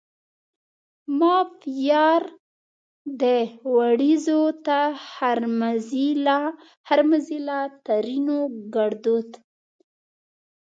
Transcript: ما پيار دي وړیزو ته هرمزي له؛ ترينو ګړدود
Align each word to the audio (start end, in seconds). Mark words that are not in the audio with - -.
ما 1.19 1.35
پيار 1.61 2.21
دي 3.19 3.39
وړیزو 3.75 4.41
ته 4.65 4.79
هرمزي 6.87 7.35
له؛ 7.49 7.59
ترينو 7.87 8.39
ګړدود 8.75 9.29